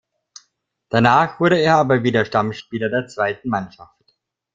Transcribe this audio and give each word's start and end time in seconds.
Danach 0.89 1.39
wurde 1.39 1.59
er 1.61 1.75
aber 1.75 2.01
wieder 2.01 2.25
Stammspieler 2.25 2.89
der 2.89 3.05
zweiten 3.05 3.49
Mannschaft. 3.49 4.15